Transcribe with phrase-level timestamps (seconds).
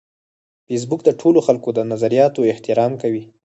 [0.67, 3.23] فېسبوک د ټولو خلکو د نظریاتو احترام کوي